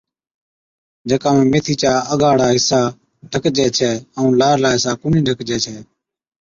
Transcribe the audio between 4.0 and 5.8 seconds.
ائُون لارلا حصا ڪونھِي ڍڪجَي ڇَي